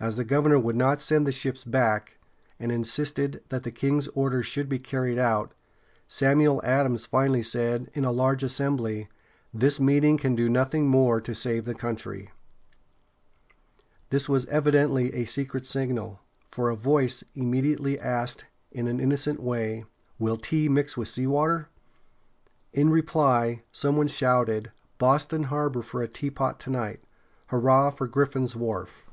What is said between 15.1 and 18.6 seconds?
a secret signal, for a voice immediately asked